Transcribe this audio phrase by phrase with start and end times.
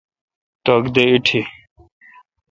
[0.63, 1.41] ٹک دے ایٹھی۔